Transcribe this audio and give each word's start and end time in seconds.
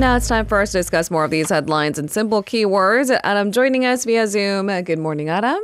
And 0.00 0.06
now 0.06 0.16
it's 0.16 0.28
time 0.28 0.46
for 0.46 0.58
us 0.62 0.72
to 0.72 0.78
discuss 0.78 1.10
more 1.10 1.24
of 1.26 1.30
these 1.30 1.50
headlines 1.50 1.98
and 1.98 2.10
simple 2.10 2.42
keywords. 2.42 3.14
Adam 3.22 3.52
joining 3.52 3.84
us 3.84 4.06
via 4.06 4.26
Zoom. 4.26 4.68
Good 4.84 4.98
morning, 4.98 5.28
Adam. 5.28 5.60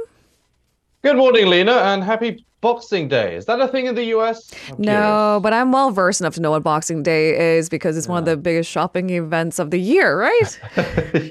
Good 1.00 1.16
morning, 1.16 1.46
Lena, 1.46 1.72
and 1.72 2.04
happy 2.04 2.44
Boxing 2.60 3.08
Day. 3.08 3.34
Is 3.34 3.46
that 3.46 3.62
a 3.62 3.68
thing 3.68 3.86
in 3.86 3.94
the 3.94 4.04
US? 4.16 4.52
I'm 4.68 4.76
no, 4.76 4.92
curious. 4.92 5.42
but 5.42 5.52
I'm 5.54 5.72
well 5.72 5.90
versed 5.90 6.20
enough 6.20 6.34
to 6.34 6.42
know 6.42 6.50
what 6.50 6.62
Boxing 6.62 7.02
Day 7.02 7.56
is 7.56 7.70
because 7.70 7.96
it's 7.96 8.08
yeah. 8.08 8.12
one 8.12 8.18
of 8.18 8.24
the 8.26 8.36
biggest 8.36 8.70
shopping 8.70 9.08
events 9.08 9.58
of 9.58 9.70
the 9.70 9.78
year, 9.78 10.20
right? 10.20 10.60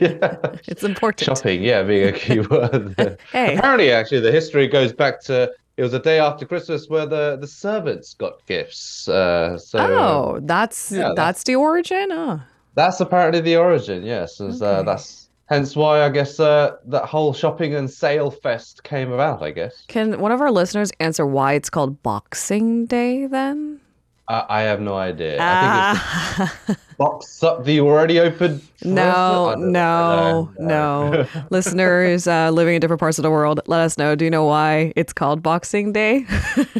yeah. 0.02 0.38
It's 0.68 0.84
important. 0.84 1.28
Shopping, 1.28 1.62
yeah, 1.62 1.84
being 1.84 2.08
a 2.08 2.12
key 2.12 2.40
word. 2.40 3.20
hey. 3.32 3.56
Apparently, 3.56 3.92
actually, 3.92 4.22
the 4.22 4.32
history 4.32 4.68
goes 4.68 4.92
back 4.92 5.22
to 5.26 5.54
it 5.78 5.84
was 5.84 5.93
a 5.93 6.00
day 6.00 6.18
after 6.18 6.43
Christmas 6.43 6.90
where 6.90 7.06
the, 7.06 7.37
the 7.40 7.48
servants 7.48 8.15
got 8.15 8.43
gifts. 8.48 9.07
Uh, 9.07 9.60
so, 9.60 9.78
oh, 9.78 10.40
that's 10.42 10.92
yeah, 10.92 11.01
that's, 11.01 11.15
that's 11.15 11.43
the 11.43 11.56
origin. 11.56 12.07
Oh. 12.12 12.42
That's 12.75 13.00
apparently 13.00 13.42
the 13.42 13.57
origin. 13.57 14.04
Yes, 14.04 14.39
uh, 14.39 14.46
okay. 14.46 14.65
uh, 14.65 14.84
that's 14.84 15.25
Hence 15.47 15.75
why 15.75 16.02
I 16.04 16.10
guess 16.10 16.39
uh, 16.39 16.78
that 16.88 17.06
whole 17.06 17.32
shopping 17.32 17.75
and 17.75 17.89
sale 17.89 18.32
fest 18.32 18.84
came 18.84 19.11
about, 19.11 19.43
I 19.43 19.51
guess. 19.51 19.84
Can 19.88 20.20
one 20.20 20.32
of 20.32 20.42
our 20.42 20.51
listeners 20.51 20.92
answer 21.00 21.25
why 21.25 21.54
it's 21.54 21.70
called 21.70 22.01
Boxing 22.01 22.88
Day 22.88 23.28
then? 23.28 23.79
Uh, 24.28 24.43
I 24.50 24.61
have 24.61 24.82
no 24.82 24.96
idea. 24.96 25.38
I 25.39 25.96
think 26.38 26.50
it's 26.70 26.82
box 26.97 27.43
up 27.43 27.64
the 27.64 27.79
already 27.82 28.20
open. 28.20 28.60
No, 28.84 29.54
no, 29.56 30.51
no. 30.57 31.28
Listeners 31.51 32.25
uh, 32.28 32.50
living 32.50 32.73
in 32.73 32.81
different 32.81 33.00
parts 33.00 33.20
of 33.20 33.23
the 33.23 33.30
world, 33.30 33.59
let 33.67 33.81
us 33.81 34.00
know. 34.00 34.16
Do 34.16 34.25
you 34.25 34.31
know 34.31 34.45
why 34.45 34.94
it's 34.95 35.14
called 35.14 35.44
Boxing 35.44 35.94
Day? 35.94 36.25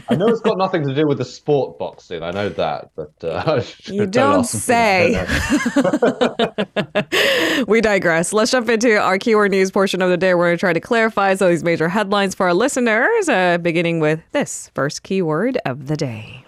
I 0.10 0.16
know 0.16 0.28
it's 0.28 0.42
got 0.42 0.58
nothing 0.58 0.88
to 0.88 0.96
do 0.96 1.06
with 1.06 1.20
the 1.20 1.26
sport 1.26 1.78
boxing. 1.78 2.24
I 2.24 2.32
know 2.32 2.50
that, 2.50 2.90
but 2.96 3.14
uh, 3.24 3.62
you 3.84 4.08
don't 4.08 4.46
say. 4.46 5.24
we 7.68 7.80
digress. 7.80 8.34
Let's 8.34 8.50
jump 8.50 8.70
into 8.70 8.98
our 8.98 9.20
keyword 9.20 9.52
news 9.52 9.70
portion 9.72 10.02
of 10.02 10.10
the 10.10 10.18
day. 10.18 10.34
We're 10.34 10.48
going 10.48 10.58
to 10.58 10.60
try 10.60 10.74
to 10.74 10.80
clarify 10.80 11.36
some 11.36 11.46
of 11.46 11.52
these 11.52 11.64
major 11.64 11.90
headlines 11.90 12.34
for 12.34 12.48
our 12.48 12.56
listeners, 12.56 13.30
uh, 13.30 13.60
beginning 13.60 14.00
with 14.00 14.22
this 14.32 14.72
first 14.74 15.04
keyword 15.04 15.60
of 15.66 15.86
the 15.86 15.96
day. 15.96 16.45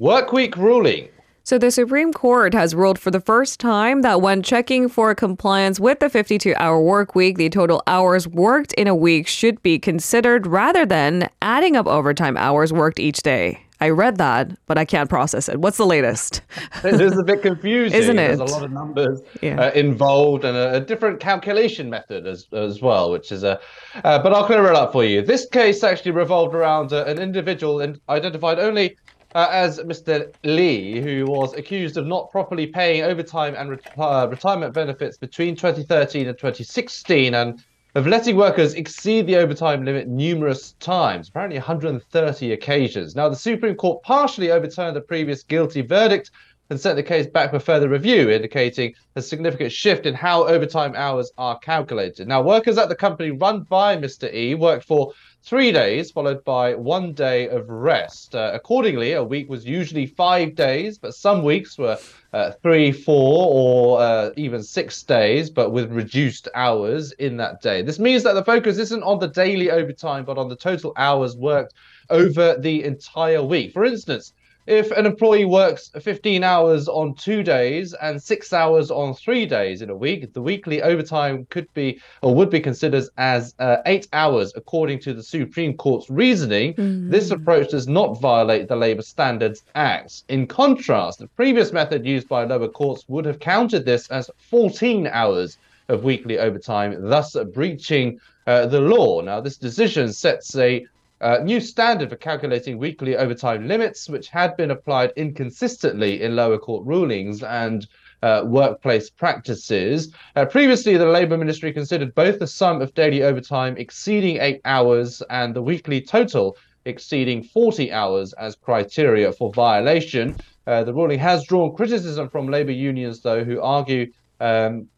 Workweek 0.00 0.56
ruling. 0.56 1.08
So, 1.44 1.56
the 1.56 1.70
Supreme 1.70 2.12
Court 2.12 2.52
has 2.52 2.74
ruled 2.74 2.98
for 2.98 3.12
the 3.12 3.20
first 3.20 3.60
time 3.60 4.02
that 4.02 4.20
when 4.20 4.42
checking 4.42 4.88
for 4.88 5.14
compliance 5.14 5.78
with 5.78 6.00
the 6.00 6.10
52 6.10 6.54
hour 6.56 6.80
work 6.80 7.14
week, 7.14 7.36
the 7.36 7.48
total 7.48 7.80
hours 7.86 8.26
worked 8.26 8.72
in 8.72 8.88
a 8.88 8.94
week 8.94 9.28
should 9.28 9.62
be 9.62 9.78
considered 9.78 10.46
rather 10.48 10.84
than 10.84 11.28
adding 11.42 11.76
up 11.76 11.86
overtime 11.86 12.36
hours 12.36 12.72
worked 12.72 12.98
each 12.98 13.22
day. 13.22 13.60
I 13.80 13.90
read 13.90 14.16
that, 14.16 14.56
but 14.66 14.78
I 14.78 14.84
can't 14.84 15.10
process 15.10 15.48
it. 15.48 15.60
What's 15.60 15.76
the 15.76 15.86
latest? 15.86 16.40
it 16.84 17.00
is 17.00 17.18
a 17.18 17.22
bit 17.22 17.42
confusing, 17.42 17.98
isn't 17.98 18.18
it? 18.18 18.38
There's 18.38 18.50
a 18.50 18.54
lot 18.54 18.64
of 18.64 18.72
numbers 18.72 19.20
yeah. 19.42 19.60
uh, 19.60 19.70
involved 19.72 20.44
and 20.44 20.56
a, 20.56 20.76
a, 20.76 20.80
different 20.80 21.20
calculation 21.20 21.90
method 21.90 22.26
as 22.26 22.46
as 22.52 22.80
well, 22.80 23.10
which 23.10 23.30
is 23.30 23.44
a. 23.44 23.60
Uh, 24.02 24.18
but 24.20 24.32
I'll 24.32 24.46
clear 24.46 24.66
it 24.66 24.74
up 24.74 24.92
for 24.92 25.04
you. 25.04 25.22
This 25.22 25.46
case 25.46 25.84
actually 25.84 26.12
revolved 26.12 26.54
around 26.54 26.92
uh, 26.92 27.04
an 27.04 27.18
individual 27.18 27.86
identified 28.08 28.58
only 28.58 28.96
uh, 29.34 29.48
as 29.50 29.78
Mr. 29.80 30.32
Lee, 30.44 31.00
who 31.00 31.24
was 31.26 31.54
accused 31.54 31.96
of 31.96 32.06
not 32.06 32.30
properly 32.30 32.66
paying 32.66 33.02
overtime 33.02 33.54
and 33.56 33.80
uh, 33.98 34.28
retirement 34.30 34.72
benefits 34.72 35.16
between 35.16 35.56
2013 35.56 36.28
and 36.28 36.38
2016 36.38 37.34
and 37.34 37.62
of 37.96 38.06
letting 38.08 38.36
workers 38.36 38.74
exceed 38.74 39.26
the 39.26 39.36
overtime 39.36 39.84
limit 39.84 40.08
numerous 40.08 40.72
times, 40.80 41.28
apparently 41.28 41.58
130 41.58 42.52
occasions. 42.52 43.14
Now, 43.14 43.28
the 43.28 43.36
Supreme 43.36 43.76
Court 43.76 44.02
partially 44.02 44.50
overturned 44.50 44.96
the 44.96 45.00
previous 45.00 45.44
guilty 45.44 45.80
verdict 45.80 46.32
and 46.70 46.80
sent 46.80 46.96
the 46.96 47.02
case 47.02 47.26
back 47.26 47.50
for 47.50 47.58
further 47.58 47.88
review, 47.88 48.30
indicating 48.30 48.94
a 49.16 49.22
significant 49.22 49.70
shift 49.70 50.06
in 50.06 50.14
how 50.14 50.46
overtime 50.46 50.94
hours 50.96 51.30
are 51.36 51.58
calculated. 51.58 52.26
Now, 52.26 52.42
workers 52.42 52.78
at 52.78 52.88
the 52.88 52.94
company 52.94 53.30
run 53.30 53.60
by 53.62 53.96
Mr. 53.96 54.32
E 54.32 54.54
worked 54.54 54.84
for 54.84 55.12
three 55.42 55.70
days, 55.72 56.10
followed 56.10 56.42
by 56.44 56.74
one 56.74 57.12
day 57.12 57.48
of 57.48 57.68
rest. 57.68 58.34
Uh, 58.34 58.50
accordingly, 58.54 59.12
a 59.12 59.22
week 59.22 59.48
was 59.48 59.66
usually 59.66 60.06
five 60.06 60.54
days, 60.54 60.96
but 60.96 61.14
some 61.14 61.44
weeks 61.44 61.76
were 61.76 61.98
uh, 62.32 62.52
three, 62.62 62.90
four, 62.90 63.46
or 63.50 64.00
uh, 64.00 64.30
even 64.36 64.62
six 64.62 65.02
days, 65.02 65.50
but 65.50 65.70
with 65.70 65.92
reduced 65.92 66.48
hours 66.54 67.12
in 67.12 67.36
that 67.36 67.60
day. 67.60 67.82
This 67.82 67.98
means 67.98 68.22
that 68.22 68.32
the 68.32 68.44
focus 68.44 68.78
isn't 68.78 69.02
on 69.02 69.18
the 69.18 69.28
daily 69.28 69.70
overtime, 69.70 70.24
but 70.24 70.38
on 70.38 70.48
the 70.48 70.56
total 70.56 70.94
hours 70.96 71.36
worked 71.36 71.74
over 72.08 72.56
the 72.58 72.82
entire 72.84 73.42
week. 73.42 73.72
For 73.72 73.84
instance, 73.84 74.32
if 74.66 74.90
an 74.92 75.04
employee 75.04 75.44
works 75.44 75.90
15 76.00 76.42
hours 76.42 76.88
on 76.88 77.14
two 77.14 77.42
days 77.42 77.92
and 77.94 78.22
six 78.22 78.52
hours 78.52 78.90
on 78.90 79.14
three 79.14 79.44
days 79.44 79.82
in 79.82 79.90
a 79.90 79.96
week, 79.96 80.32
the 80.32 80.40
weekly 80.40 80.80
overtime 80.80 81.46
could 81.50 81.72
be 81.74 82.00
or 82.22 82.34
would 82.34 82.50
be 82.50 82.60
considered 82.60 83.04
as 83.18 83.54
uh, 83.58 83.76
eight 83.86 84.08
hours, 84.12 84.52
according 84.56 85.00
to 85.00 85.12
the 85.12 85.22
Supreme 85.22 85.76
Court's 85.76 86.08
reasoning. 86.08 86.74
Mm-hmm. 86.74 87.10
This 87.10 87.30
approach 87.30 87.70
does 87.70 87.88
not 87.88 88.20
violate 88.20 88.68
the 88.68 88.76
Labour 88.76 89.02
Standards 89.02 89.62
Act. 89.74 90.24
In 90.28 90.46
contrast, 90.46 91.18
the 91.18 91.28
previous 91.28 91.72
method 91.72 92.06
used 92.06 92.28
by 92.28 92.44
lower 92.44 92.68
courts 92.68 93.04
would 93.08 93.26
have 93.26 93.40
counted 93.40 93.84
this 93.84 94.08
as 94.08 94.30
14 94.38 95.06
hours 95.08 95.58
of 95.88 96.04
weekly 96.04 96.38
overtime, 96.38 96.96
thus 97.08 97.36
breaching 97.52 98.18
uh, 98.46 98.66
the 98.66 98.80
law. 98.80 99.20
Now, 99.20 99.40
this 99.40 99.56
decision 99.56 100.12
sets 100.12 100.56
a 100.56 100.86
uh, 101.20 101.38
new 101.42 101.60
standard 101.60 102.10
for 102.10 102.16
calculating 102.16 102.78
weekly 102.78 103.16
overtime 103.16 103.66
limits, 103.68 104.08
which 104.08 104.28
had 104.28 104.56
been 104.56 104.70
applied 104.70 105.12
inconsistently 105.16 106.22
in 106.22 106.36
lower 106.36 106.58
court 106.58 106.84
rulings 106.86 107.42
and 107.42 107.86
uh, 108.22 108.42
workplace 108.44 109.10
practices. 109.10 110.12
Uh, 110.34 110.44
previously, 110.44 110.96
the 110.96 111.06
Labour 111.06 111.36
Ministry 111.36 111.72
considered 111.72 112.14
both 112.14 112.38
the 112.38 112.46
sum 112.46 112.80
of 112.80 112.94
daily 112.94 113.22
overtime 113.22 113.76
exceeding 113.76 114.38
eight 114.38 114.60
hours 114.64 115.22
and 115.30 115.54
the 115.54 115.62
weekly 115.62 116.00
total 116.00 116.56
exceeding 116.86 117.42
40 117.42 117.92
hours 117.92 118.32
as 118.34 118.56
criteria 118.56 119.32
for 119.32 119.52
violation. 119.52 120.36
Uh, 120.66 120.84
the 120.84 120.92
ruling 120.92 121.18
has 121.18 121.44
drawn 121.44 121.74
criticism 121.76 122.28
from 122.28 122.48
labour 122.48 122.72
unions, 122.72 123.20
though, 123.20 123.44
who 123.44 123.60
argue 123.60 124.10
um, 124.40 124.88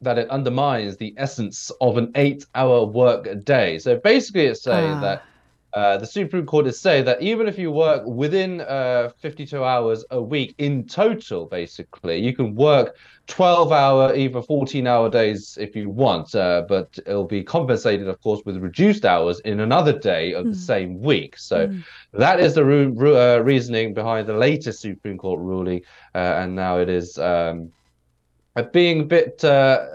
that 0.00 0.18
it 0.18 0.28
undermines 0.30 0.96
the 0.96 1.14
essence 1.16 1.70
of 1.80 1.96
an 1.96 2.10
eight 2.16 2.44
hour 2.54 2.84
work 2.84 3.44
day. 3.44 3.78
So 3.78 3.96
basically, 3.96 4.46
it's 4.46 4.62
saying 4.62 4.94
ah. 4.94 5.00
that 5.00 5.22
uh, 5.74 5.96
the 5.96 6.06
Supreme 6.06 6.46
Court 6.46 6.68
is 6.68 6.78
saying 6.78 7.04
that 7.06 7.20
even 7.20 7.48
if 7.48 7.58
you 7.58 7.72
work 7.72 8.06
within 8.06 8.60
uh, 8.60 9.10
52 9.18 9.64
hours 9.64 10.04
a 10.12 10.22
week 10.22 10.54
in 10.58 10.86
total, 10.86 11.46
basically, 11.46 12.18
you 12.18 12.32
can 12.32 12.54
work 12.54 12.96
12 13.26 13.72
hour, 13.72 14.14
even 14.14 14.40
14 14.40 14.86
hour 14.86 15.10
days 15.10 15.58
if 15.60 15.74
you 15.74 15.90
want, 15.90 16.32
uh, 16.36 16.62
but 16.68 16.96
it'll 17.06 17.24
be 17.24 17.42
compensated, 17.42 18.06
of 18.06 18.20
course, 18.22 18.40
with 18.44 18.58
reduced 18.58 19.04
hours 19.04 19.40
in 19.40 19.58
another 19.58 19.98
day 19.98 20.32
of 20.32 20.46
mm. 20.46 20.50
the 20.50 20.56
hmm. 20.56 20.62
same 20.62 21.00
week. 21.00 21.36
So 21.36 21.66
mm. 21.66 21.84
that 22.12 22.38
is 22.38 22.54
the 22.54 22.62
uh, 22.62 23.42
reasoning 23.42 23.94
behind 23.94 24.28
the 24.28 24.34
latest 24.34 24.80
Supreme 24.80 25.18
Court 25.18 25.40
ruling, 25.40 25.82
uh, 26.14 26.18
and 26.18 26.54
now 26.54 26.78
it 26.78 26.88
is. 26.88 27.18
Um, 27.18 27.72
being 28.62 29.00
a 29.00 29.04
bit 29.04 29.44
uh, 29.44 29.86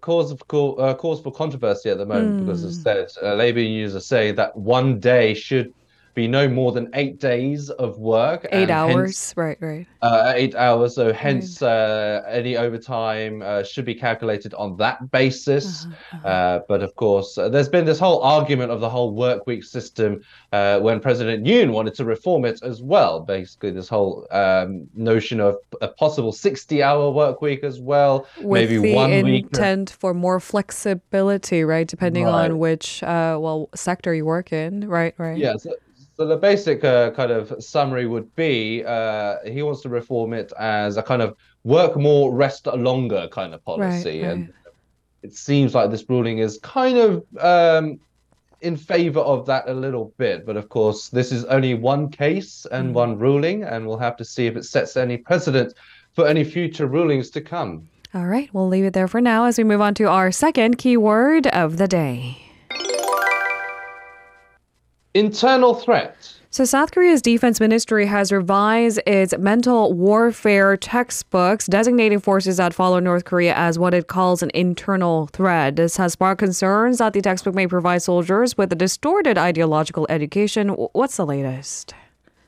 cause 0.00 0.30
of 0.30 0.42
uh, 0.52 0.94
cause 0.94 1.20
for 1.20 1.32
controversy 1.32 1.90
at 1.90 1.98
the 1.98 2.06
moment 2.06 2.36
mm. 2.36 2.46
because, 2.46 2.64
as 2.64 2.80
said, 2.80 3.08
uh, 3.22 3.34
Labour 3.34 3.60
unions 3.60 3.94
are 3.94 4.00
saying 4.00 4.36
that 4.36 4.56
one 4.56 5.00
day 5.00 5.34
should 5.34 5.74
be 6.14 6.28
no 6.28 6.48
more 6.48 6.70
than 6.70 6.88
eight 6.94 7.18
days 7.18 7.70
of 7.70 7.98
work. 7.98 8.46
Eight 8.52 8.70
hours, 8.70 8.94
hence, 8.94 9.34
right, 9.36 9.58
right. 9.60 9.86
Uh, 10.00 10.32
eight 10.36 10.54
hours. 10.54 10.94
So 10.94 11.12
hence, 11.12 11.60
right. 11.60 11.68
uh, 11.68 12.22
any 12.28 12.56
overtime 12.56 13.42
uh, 13.42 13.64
should 13.64 13.84
be 13.84 13.94
calculated 13.94 14.54
on 14.54 14.76
that 14.76 15.10
basis. 15.10 15.84
Uh-huh, 15.84 16.16
uh-huh. 16.16 16.28
Uh, 16.28 16.60
but 16.68 16.82
of 16.82 16.94
course, 16.94 17.36
uh, 17.36 17.48
there's 17.48 17.68
been 17.68 17.84
this 17.84 17.98
whole 17.98 18.22
argument 18.22 18.70
of 18.70 18.80
the 18.80 18.88
whole 18.88 19.12
work 19.12 19.46
week 19.46 19.64
system 19.64 20.22
uh, 20.52 20.78
when 20.80 21.00
President 21.00 21.44
Yoon 21.44 21.72
wanted 21.72 21.94
to 21.94 22.04
reform 22.04 22.44
it 22.44 22.62
as 22.62 22.80
well. 22.80 23.20
Basically, 23.20 23.72
this 23.72 23.88
whole 23.88 24.26
um, 24.30 24.86
notion 24.94 25.40
of 25.40 25.56
a 25.82 25.88
possible 25.88 26.32
60-hour 26.32 27.10
work 27.10 27.42
week 27.42 27.64
as 27.64 27.80
well, 27.80 28.26
With 28.40 28.70
maybe 28.70 28.80
the 28.80 28.94
one 28.94 29.12
intent 29.12 29.90
for 29.90 30.14
more 30.14 30.38
flexibility, 30.38 31.64
right? 31.64 31.88
Depending 31.88 32.26
right. 32.26 32.50
on 32.50 32.58
which 32.58 33.00
well 33.02 33.68
sector 33.74 34.14
you 34.14 34.24
work 34.24 34.52
in, 34.52 34.86
right, 34.88 35.14
right. 35.18 35.36
Yeah. 35.36 35.56
So, 35.56 35.74
so 36.16 36.26
the 36.26 36.36
basic 36.36 36.84
uh, 36.84 37.10
kind 37.10 37.30
of 37.30 37.52
summary 37.62 38.06
would 38.06 38.34
be 38.36 38.84
uh, 38.84 39.36
he 39.44 39.62
wants 39.62 39.82
to 39.82 39.88
reform 39.88 40.32
it 40.32 40.52
as 40.58 40.96
a 40.96 41.02
kind 41.02 41.22
of 41.22 41.36
work 41.64 41.96
more, 41.96 42.32
rest 42.32 42.66
longer 42.66 43.28
kind 43.28 43.54
of 43.54 43.64
policy, 43.64 44.20
right, 44.20 44.26
right. 44.26 44.32
and 44.32 44.52
it 45.22 45.34
seems 45.34 45.74
like 45.74 45.90
this 45.90 46.04
ruling 46.08 46.38
is 46.38 46.58
kind 46.62 46.98
of 46.98 47.24
um, 47.40 47.98
in 48.60 48.76
favor 48.76 49.20
of 49.20 49.46
that 49.46 49.68
a 49.68 49.74
little 49.74 50.12
bit. 50.16 50.46
But 50.46 50.56
of 50.56 50.68
course, 50.68 51.08
this 51.08 51.32
is 51.32 51.44
only 51.46 51.74
one 51.74 52.10
case 52.10 52.66
and 52.70 52.90
mm. 52.90 52.92
one 52.92 53.18
ruling, 53.18 53.64
and 53.64 53.86
we'll 53.86 53.98
have 53.98 54.16
to 54.18 54.24
see 54.24 54.46
if 54.46 54.56
it 54.56 54.64
sets 54.64 54.96
any 54.96 55.16
precedent 55.16 55.74
for 56.12 56.28
any 56.28 56.44
future 56.44 56.86
rulings 56.86 57.30
to 57.30 57.40
come. 57.40 57.88
All 58.14 58.26
right, 58.26 58.48
we'll 58.52 58.68
leave 58.68 58.84
it 58.84 58.92
there 58.92 59.08
for 59.08 59.20
now 59.20 59.46
as 59.46 59.58
we 59.58 59.64
move 59.64 59.80
on 59.80 59.94
to 59.94 60.04
our 60.04 60.30
second 60.30 60.78
keyword 60.78 61.48
of 61.48 61.78
the 61.78 61.88
day. 61.88 62.38
Internal 65.14 65.74
threat. 65.74 66.16
So, 66.50 66.64
South 66.64 66.92
Korea's 66.92 67.20
defense 67.20 67.58
ministry 67.58 68.06
has 68.06 68.30
revised 68.30 69.00
its 69.06 69.36
mental 69.38 69.92
warfare 69.92 70.76
textbooks, 70.76 71.66
designating 71.66 72.20
forces 72.20 72.58
that 72.58 72.72
follow 72.72 73.00
North 73.00 73.24
Korea 73.24 73.54
as 73.54 73.76
what 73.76 73.92
it 73.92 74.06
calls 74.06 74.40
an 74.42 74.50
internal 74.54 75.26
threat. 75.28 75.76
This 75.76 75.96
has 75.96 76.12
sparked 76.12 76.38
concerns 76.38 76.98
that 76.98 77.12
the 77.12 77.20
textbook 77.20 77.56
may 77.56 77.66
provide 77.66 78.02
soldiers 78.02 78.56
with 78.56 78.72
a 78.72 78.76
distorted 78.76 79.36
ideological 79.36 80.06
education. 80.08 80.68
What's 80.68 81.16
the 81.16 81.26
latest? 81.26 81.94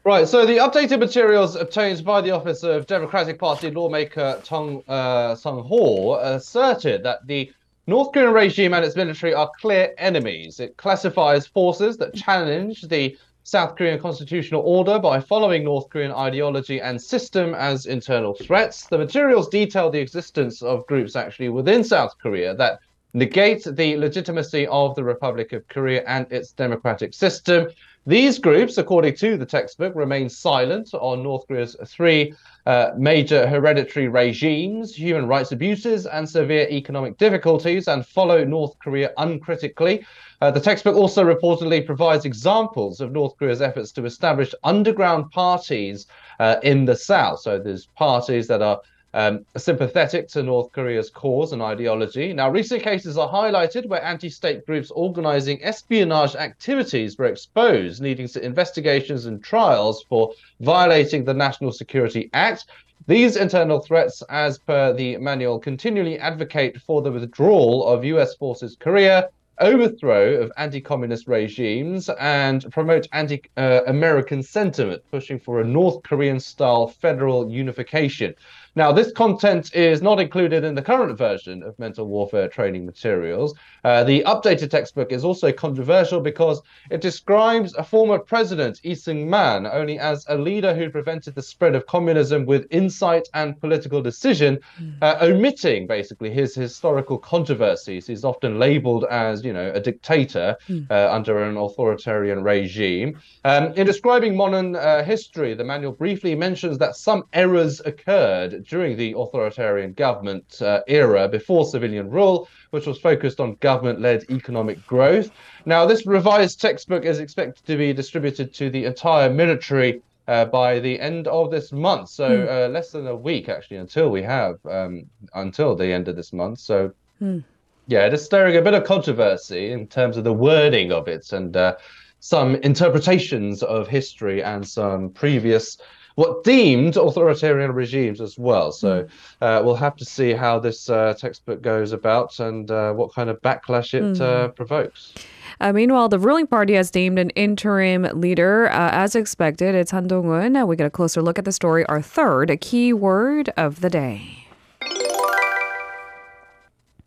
Right, 0.05 0.29
so 0.29 0.47
the 0.47 0.59
updated 0.59 1.01
materials 1.01 1.57
obtained 1.57 2.05
by 2.05 2.21
the 2.21 2.31
Office 2.31 2.63
of 2.63 2.87
Democratic 2.87 3.41
Party 3.41 3.73
lawmaker 3.73 4.41
Tong 4.45 4.85
uh, 4.87 5.35
Sung 5.35 5.65
Ho 5.65 6.15
asserted 6.15 7.03
that 7.03 7.27
the 7.27 7.53
North 7.89 8.11
Korean 8.11 8.33
regime 8.33 8.75
and 8.75 8.85
its 8.85 8.97
military 8.97 9.33
are 9.33 9.49
clear 9.61 9.95
enemies. 9.97 10.59
It 10.59 10.77
classifies 10.77 11.47
forces 11.47 11.97
that 11.99 12.15
challenge 12.15 12.83
the 12.83 13.17
South 13.45 13.77
Korean 13.77 14.01
constitutional 14.01 14.63
order 14.63 14.99
by 14.99 15.21
following 15.21 15.63
North 15.63 15.89
Korean 15.91 16.11
ideology 16.11 16.81
and 16.81 17.01
system 17.01 17.55
as 17.55 17.87
internal 17.87 18.35
threats. 18.35 18.89
The 18.89 18.99
materials 18.99 19.49
detail 19.49 19.89
the 19.89 20.01
existence 20.01 20.63
of 20.63 20.85
groups 20.89 21.15
actually 21.15 21.49
within 21.49 21.85
South 21.85 22.17
Korea 22.21 22.57
that 22.57 22.81
negate 23.17 23.65
the 23.65 23.97
legitimacy 23.97 24.67
of 24.67 24.95
the 24.95 25.03
Republic 25.03 25.55
of 25.55 25.67
Korea 25.69 26.05
and 26.07 26.31
its 26.31 26.53
democratic 26.53 27.15
system. 27.15 27.69
These 28.07 28.39
groups, 28.39 28.77
according 28.77 29.17
to 29.17 29.39
the 29.39 29.47
textbook, 29.47 29.95
remain 29.97 30.29
silent 30.29 30.91
on 30.93 31.23
North 31.23 31.49
Korea's 31.49 31.75
three 31.87 32.35
uh, 32.67 32.91
major 32.99 33.47
hereditary 33.47 34.09
regimes, 34.09 34.95
human 34.95 35.27
rights 35.27 35.51
abuses, 35.51 36.05
and 36.05 36.29
severe 36.29 36.69
economic 36.69 37.17
difficulties, 37.17 37.89
and 37.89 38.05
follow 38.05 38.45
North 38.45 38.79
Korea 38.81 39.11
uncritically. 39.17 40.07
Uh, 40.43 40.51
the 40.51 40.61
textbook 40.61 40.95
also 40.95 41.25
reportedly 41.25 41.85
provides 41.85 42.27
examples 42.27 43.01
of 43.01 43.13
North 43.13 43.35
Korea's 43.39 43.63
efforts 43.63 43.93
to 43.93 44.05
establish 44.05 44.55
underground 44.63 45.31
parties 45.31 46.07
uh, 46.39 46.57
in 46.63 46.85
the 46.85 46.95
South. 46.95 47.41
So 47.41 47.59
there's 47.59 47.87
parties 47.87 48.47
that 48.49 48.61
are 48.61 48.79
um, 49.17 49.47
sympathetic 49.57 50.29
to 50.29 50.43
North 50.43 50.71
Korea's 50.73 51.09
cause 51.09 51.55
and 51.55 51.63
ideology. 51.63 52.35
Now, 52.35 52.51
recent 52.51 52.83
cases 52.83 53.17
are 53.17 53.29
highlighted 53.29 53.87
where 53.87 54.05
anti 54.05 54.29
state 54.29 54.67
groups 54.67 54.91
organizing 54.91 55.65
espionage 55.65 56.37
activities 56.37 57.17
were 57.17 57.25
exposed, 57.25 58.03
leading 58.03 58.29
to 58.29 58.45
investigations 58.45 59.25
and 59.25 59.43
trials 59.43 60.05
for 60.07 60.33
violating 60.61 61.25
the 61.25 61.33
National 61.33 61.73
Security 61.73 62.29
Act. 62.35 62.67
These 63.07 63.37
internal 63.37 63.81
threats, 63.81 64.23
as 64.29 64.59
per 64.59 64.93
the 64.93 65.17
manual, 65.17 65.61
continually 65.61 66.19
advocate 66.19 66.83
for 66.83 67.01
the 67.01 67.11
withdrawal 67.11 67.87
of 67.87 68.05
US 68.05 68.35
forces 68.35 68.77
Korea 68.79 69.31
overthrow 69.59 70.35
of 70.35 70.53
anti-communist 70.59 71.27
regimes 71.27 72.11
and 72.21 72.71
promote 72.71 73.09
anti-American 73.13 74.43
sentiment, 74.43 75.03
pushing 75.11 75.39
for 75.39 75.61
a 75.61 75.65
North 75.65 76.03
Korean-style 76.03 76.89
federal 76.89 77.51
unification. 77.51 78.35
Now, 78.77 78.93
this 78.93 79.11
content 79.11 79.75
is 79.75 80.03
not 80.03 80.21
included 80.21 80.63
in 80.63 80.75
the 80.75 80.83
current 80.83 81.17
version 81.17 81.63
of 81.63 81.79
mental 81.79 82.07
warfare 82.07 82.47
training 82.47 82.85
materials. 82.85 83.55
Uh, 83.85 84.05
the 84.05 84.23
updated 84.27 84.69
textbook 84.69 85.13
is 85.13 85.25
also 85.25 85.51
controversial 85.51 86.21
because 86.21 86.61
it 86.91 87.01
describes 87.01 87.75
a 87.75 87.83
former 87.83 88.19
president, 88.19 88.83
Lee 88.85 88.93
Seung-man, 88.93 89.67
only 89.67 89.99
as 89.99 90.27
a 90.29 90.37
leader 90.37 90.75
who 90.75 90.91
prevented 90.91 91.35
the 91.35 91.43
spread 91.43 91.75
of 91.75 91.87
communism 91.87 92.45
with 92.45 92.67
insight 92.71 93.27
and 93.33 93.59
political 93.59 94.03
decision, 94.03 94.59
hmm. 94.77 94.91
uh, 95.01 95.17
omitting 95.23 95.87
basically 95.87 96.31
his 96.31 96.55
historical 96.55 97.17
controversies. 97.17 98.07
He's 98.07 98.25
often 98.25 98.59
labeled 98.59 99.07
as, 99.11 99.43
you 99.43 99.55
know, 99.55 99.73
a 99.75 99.81
dictator 99.81 100.57
mm. 100.69 100.91
uh, 100.91 101.09
under 101.11 101.43
an 101.43 101.57
authoritarian 101.57 102.43
regime. 102.43 103.19
Um, 103.45 103.73
in 103.73 103.87
describing 103.87 104.37
modern 104.37 104.77
uh, 104.77 105.03
history, 105.03 105.55
the 105.55 105.65
manual 105.65 105.93
briefly 105.93 106.35
mentions 106.35 106.77
that 106.79 106.97
some 106.97 107.25
errors 107.33 107.81
occurred 107.85 108.66
during 108.67 108.97
the 108.97 109.15
authoritarian 109.17 109.93
government 109.93 110.61
uh, 110.63 110.81
era 110.87 111.29
before 111.29 111.65
civilian 111.65 112.11
rule, 112.11 112.49
which 112.71 112.87
was 112.87 112.99
focused 112.99 113.41
on 113.41 113.55
government 113.61 114.01
led 114.01 114.25
economic 114.31 114.85
growth. 114.87 115.31
Now, 115.65 115.87
this 115.87 116.07
revised 116.07 116.61
textbook 116.61 117.05
is 117.05 117.19
expected 117.19 117.65
to 117.67 117.77
be 117.77 117.93
distributed 117.93 118.53
to 118.55 118.71
the 118.71 118.85
entire 118.85 119.31
military 119.31 120.03
uh, 120.29 120.45
by 120.45 120.81
the 120.81 120.99
end 121.01 121.29
of 121.29 121.51
this 121.51 121.73
month. 121.73 122.09
So, 122.09 122.29
mm. 122.29 122.49
uh, 122.49 122.69
less 122.69 122.91
than 122.91 123.07
a 123.07 123.17
week 123.17 123.49
actually 123.49 123.79
until 123.79 124.11
we 124.11 124.23
have, 124.23 124.59
um, 124.67 125.07
until 125.35 125.75
the 125.75 125.93
end 125.93 126.09
of 126.09 126.17
this 126.17 126.33
month. 126.33 126.59
So, 126.59 126.93
mm. 127.23 127.45
yeah, 127.87 128.07
it 128.07 128.13
is 128.13 128.25
stirring 128.25 128.57
a 128.57 128.63
bit 128.63 128.75
of 128.75 128.85
controversy 128.85 129.71
in 129.71 129.87
terms 129.87 130.17
of 130.17 130.25
the 130.25 130.33
wording 130.33 130.93
of 130.93 131.09
it 131.09 131.33
and 131.33 131.57
uh, 131.57 131.77
some 132.21 132.57
interpretations 132.57 133.63
of 133.63 133.87
history 133.87 134.43
and 134.43 134.67
some 134.67 135.11
previous 135.11 135.79
what 136.17 136.45
deemed 136.45 136.97
authoritarian 136.97 137.73
regimes 137.73 138.21
as 138.21 138.39
well. 138.39 138.73
So 138.73 139.05
mm. 139.05 139.11
uh, 139.41 139.63
we'll 139.63 139.77
have 139.77 139.97
to 139.97 140.05
see 140.05 140.33
how 140.33 140.59
this 140.59 140.91
uh, 140.91 141.15
textbook 141.17 141.63
goes 141.63 141.93
about 141.93 142.41
and 142.41 142.71
uh, 142.71 142.93
what 142.93 143.15
kind 143.15 143.31
of 143.31 143.41
backlash 143.43 143.95
it 143.95 144.03
mm. 144.03 144.57
provokes. 144.57 145.15
Uh, 145.61 145.73
meanwhile, 145.73 146.09
the 146.09 146.19
ruling 146.19 146.47
party 146.47 146.75
has 146.75 146.93
named 146.95 147.19
an 147.19 147.31
interim 147.31 148.03
leader. 148.19 148.69
Uh, 148.71 148.91
as 148.93 149.15
expected, 149.15 149.75
it's 149.75 149.91
Han 149.91 150.09
Dong-hoon. 150.09 150.67
we 150.67 150.77
get 150.77 150.87
a 150.87 150.91
closer 150.91 151.23
look 151.23 151.39
at 151.39 151.45
the 151.45 151.53
story. 151.53 151.85
Our 151.87 152.03
third 152.03 152.57
key 152.61 152.93
word 152.93 153.51
of 153.57 153.81
the 153.81 153.91
day. 153.91 154.47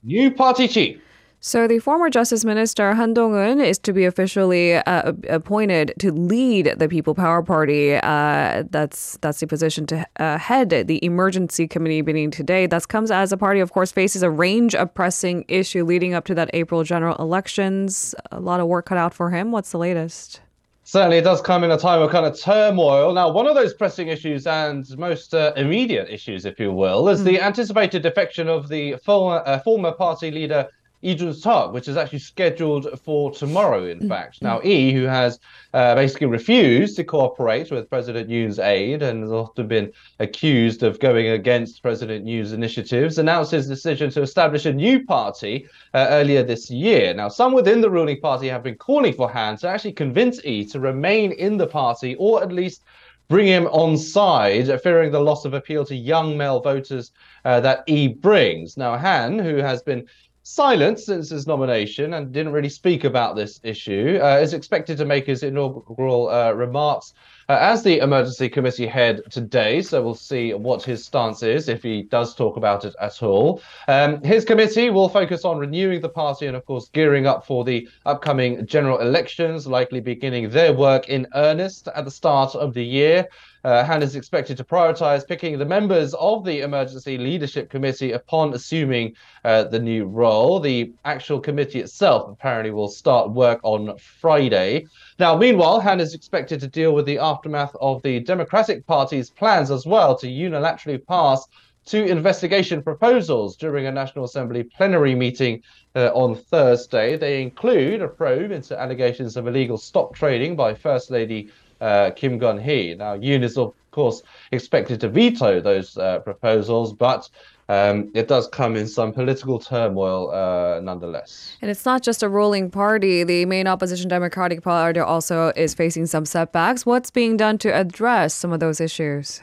New 0.03 0.31
party 0.31 0.67
chief. 0.67 1.01
So 1.41 1.69
the 1.69 1.79
former 1.79 2.09
Justice 2.09 2.43
Minister 2.43 2.93
Han 2.93 3.13
Dong-hoon 3.13 3.61
is 3.61 3.79
to 3.79 3.93
be 3.93 4.03
officially 4.03 4.75
uh, 4.75 5.13
appointed 5.29 5.93
to 5.99 6.11
lead 6.11 6.75
the 6.77 6.89
People 6.89 7.15
Power 7.15 7.41
Party. 7.41 7.95
Uh, 7.95 8.63
that's 8.69 9.17
that's 9.21 9.39
the 9.39 9.47
position 9.47 9.85
to 9.85 10.05
uh, 10.17 10.37
head 10.37 10.69
the 10.69 11.03
emergency 11.03 11.65
committee 11.65 12.01
meeting 12.01 12.29
today. 12.29 12.67
That 12.67 12.89
comes 12.89 13.09
as 13.09 13.29
the 13.29 13.37
party, 13.37 13.61
of 13.61 13.71
course, 13.71 13.89
faces 13.89 14.21
a 14.21 14.29
range 14.29 14.75
of 14.75 14.93
pressing 14.93 15.45
issue 15.47 15.85
leading 15.85 16.13
up 16.13 16.25
to 16.25 16.35
that 16.35 16.49
April 16.53 16.83
general 16.83 17.15
elections. 17.15 18.13
A 18.33 18.41
lot 18.41 18.59
of 18.59 18.67
work 18.67 18.87
cut 18.87 18.97
out 18.97 19.13
for 19.13 19.29
him. 19.29 19.53
What's 19.53 19.71
the 19.71 19.77
latest? 19.77 20.41
Certainly, 20.83 21.19
it 21.19 21.23
does 21.23 21.39
come 21.39 21.63
in 21.63 21.71
a 21.71 21.77
time 21.77 22.01
of 22.01 22.11
kind 22.11 22.25
of 22.25 22.37
turmoil. 22.37 23.13
Now, 23.13 23.31
one 23.31 23.47
of 23.47 23.55
those 23.55 23.73
pressing 23.73 24.09
issues 24.09 24.45
and 24.45 24.85
most 24.97 25.33
uh, 25.33 25.53
immediate 25.55 26.09
issues, 26.09 26.43
if 26.43 26.59
you 26.59 26.73
will, 26.73 27.07
is 27.07 27.21
mm. 27.21 27.25
the 27.25 27.39
anticipated 27.39 28.01
defection 28.01 28.49
of 28.49 28.67
the 28.67 28.97
former, 29.05 29.41
uh, 29.45 29.59
former 29.59 29.93
party 29.93 30.31
leader 30.31 30.67
Lee 31.01 31.33
talk, 31.41 31.73
which 31.73 31.87
is 31.87 31.97
actually 31.97 32.19
scheduled 32.19 32.99
for 32.99 33.31
tomorrow, 33.31 33.85
in 33.85 33.99
mm. 33.99 34.07
fact. 34.07 34.41
Now, 34.41 34.61
E, 34.63 34.91
who 34.91 35.03
has 35.03 35.39
uh, 35.73 35.95
basically 35.95 36.27
refused 36.27 36.95
to 36.97 37.03
cooperate 37.03 37.71
with 37.71 37.89
President 37.89 38.29
Yoon's 38.29 38.59
aid 38.59 39.01
and 39.01 39.23
has 39.23 39.31
often 39.31 39.67
been 39.67 39.91
accused 40.19 40.83
of 40.83 40.99
going 40.99 41.29
against 41.29 41.81
President 41.81 42.25
Yoon's 42.27 42.51
initiatives, 42.51 43.17
announced 43.17 43.51
his 43.51 43.67
decision 43.67 44.09
to 44.11 44.21
establish 44.21 44.65
a 44.65 44.73
new 44.73 45.05
party 45.05 45.67
uh, 45.93 46.07
earlier 46.09 46.43
this 46.43 46.69
year. 46.69 47.13
Now, 47.13 47.29
some 47.29 47.53
within 47.53 47.81
the 47.81 47.89
ruling 47.89 48.19
party 48.19 48.47
have 48.47 48.63
been 48.63 48.75
calling 48.75 49.13
for 49.13 49.29
Han 49.29 49.57
to 49.57 49.67
actually 49.67 49.93
convince 49.93 50.43
E 50.43 50.65
to 50.65 50.79
remain 50.79 51.31
in 51.31 51.57
the 51.57 51.67
party 51.67 52.15
or 52.15 52.43
at 52.43 52.51
least 52.51 52.83
bring 53.29 53.45
him 53.45 53.67
on 53.67 53.95
side, 53.95 54.81
fearing 54.81 55.11
the 55.11 55.19
loss 55.19 55.45
of 55.45 55.53
appeal 55.53 55.85
to 55.85 55.95
young 55.95 56.35
male 56.35 56.59
voters 56.59 57.11
uh, 57.45 57.59
that 57.61 57.83
E 57.85 58.07
brings. 58.07 58.75
Now, 58.75 58.97
Han, 58.97 59.37
who 59.37 59.57
has 59.57 59.83
been 59.83 60.07
silent 60.49 60.99
since 60.99 61.29
his 61.29 61.45
nomination 61.45 62.15
and 62.15 62.31
didn't 62.31 62.51
really 62.51 62.69
speak 62.69 63.03
about 63.03 63.35
this 63.35 63.59
issue, 63.63 64.19
uh, 64.21 64.39
is 64.41 64.53
expected 64.53 64.97
to 64.97 65.05
make 65.05 65.27
his 65.27 65.43
inaugural 65.43 66.27
uh, 66.27 66.51
remarks 66.51 67.13
uh, 67.49 67.57
as 67.59 67.83
the 67.83 67.97
emergency 67.97 68.47
committee 68.47 68.87
head 68.87 69.21
today. 69.29 69.81
So 69.81 70.01
we'll 70.01 70.13
see 70.13 70.53
what 70.53 70.83
his 70.83 71.03
stance 71.03 71.43
is 71.43 71.67
if 71.67 71.83
he 71.83 72.03
does 72.03 72.35
talk 72.35 72.57
about 72.57 72.85
it 72.85 72.95
at 73.01 73.21
all. 73.23 73.61
Um, 73.87 74.23
his 74.23 74.45
committee 74.45 74.89
will 74.89 75.09
focus 75.09 75.43
on 75.43 75.57
renewing 75.57 76.01
the 76.01 76.09
party 76.09 76.45
and, 76.45 76.55
of 76.55 76.65
course, 76.65 76.89
gearing 76.89 77.25
up 77.25 77.45
for 77.45 77.63
the 77.63 77.89
upcoming 78.05 78.65
general 78.67 78.99
elections, 78.99 79.65
likely 79.65 79.99
beginning 79.99 80.49
their 80.49 80.73
work 80.73 81.09
in 81.09 81.27
earnest 81.33 81.89
at 81.95 82.05
the 82.05 82.11
start 82.11 82.55
of 82.55 82.73
the 82.73 82.85
year. 82.85 83.27
Uh, 83.65 83.83
Han 83.83 84.01
is 84.01 84.15
expected 84.15 84.55
to 84.55 84.63
prioritize 84.63 85.27
picking 85.27 85.57
the 85.57 85.65
members 85.65 86.13
of 86.13 86.45
the 86.45 86.61
Emergency 86.61 87.17
Leadership 87.17 87.69
Committee 87.69 88.13
upon 88.13 88.53
assuming 88.53 89.13
uh, 89.43 89.65
the 89.65 89.79
new 89.79 90.05
role. 90.05 90.61
The 90.61 90.93
actual 91.03 91.41
committee 91.41 91.79
itself 91.79 92.29
apparently 92.29 92.71
will 92.71 92.87
start 92.87 93.31
work 93.31 93.59
on 93.63 93.97
Friday. 93.97 94.87
Now, 95.17 95.35
meanwhile, 95.35 95.81
Han 95.81 95.99
is 95.99 96.13
expected 96.13 96.61
to 96.61 96.67
deal 96.67 96.93
with 96.93 97.05
the 97.05 97.19
aftermath 97.39 97.73
of 97.79 98.01
the 98.01 98.19
Democratic 98.19 98.85
Party's 98.85 99.29
plans 99.29 99.71
as 99.71 99.85
well 99.85 100.13
to 100.17 100.27
unilaterally 100.27 100.99
pass 101.07 101.47
two 101.85 102.03
investigation 102.03 102.83
proposals 102.83 103.55
during 103.55 103.87
a 103.87 103.91
National 103.91 104.25
Assembly 104.25 104.63
plenary 104.63 105.15
meeting 105.15 105.63
uh, 105.95 106.07
on 106.13 106.35
Thursday. 106.35 107.15
They 107.15 107.41
include 107.41 108.01
a 108.01 108.09
probe 108.09 108.51
into 108.51 108.77
allegations 108.77 109.37
of 109.37 109.47
illegal 109.47 109.77
stock 109.77 110.13
trading 110.13 110.57
by 110.57 110.73
First 110.73 111.11
Lady 111.11 111.49
uh, 111.79 112.11
Kim 112.13 112.41
Keon 112.41 112.59
Hee. 112.59 112.95
Now, 112.95 113.15
Yoon 113.15 113.43
is, 113.43 113.57
of 113.57 113.73
course, 113.91 114.21
expected 114.51 114.99
to 114.99 115.07
veto 115.07 115.61
those 115.61 115.97
uh, 115.97 116.19
proposals, 116.19 116.91
but 116.91 117.29
um, 117.69 118.11
it 118.13 118.27
does 118.27 118.47
come 118.47 118.75
in 118.75 118.87
some 118.87 119.13
political 119.13 119.59
turmoil 119.59 120.31
uh, 120.31 120.79
nonetheless. 120.81 121.55
And 121.61 121.69
it's 121.69 121.85
not 121.85 122.03
just 122.03 122.23
a 122.23 122.27
ruling 122.27 122.69
party. 122.69 123.23
The 123.23 123.45
main 123.45 123.67
opposition 123.67 124.09
Democratic 124.09 124.63
Party 124.63 124.99
also 124.99 125.53
is 125.55 125.73
facing 125.73 126.07
some 126.07 126.25
setbacks. 126.25 126.85
What's 126.85 127.11
being 127.11 127.37
done 127.37 127.57
to 127.59 127.73
address 127.73 128.33
some 128.33 128.51
of 128.51 128.59
those 128.59 128.81
issues? 128.81 129.39